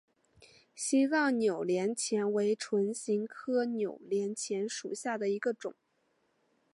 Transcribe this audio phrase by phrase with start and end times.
[0.73, 5.75] 西藏扭连钱为唇形科扭连钱属下的一个种。